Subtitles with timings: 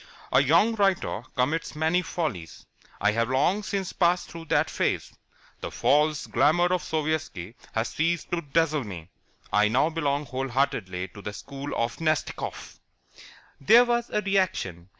[0.31, 2.65] A young writer commits many follies.
[2.99, 5.13] I have long since passed through that phase.
[5.59, 9.11] The false glamour of Sovietski has ceased to dazzle me.
[9.53, 12.79] I now belong whole heartedly to the school of Nastikoff."
[13.59, 14.89] There was a reaction.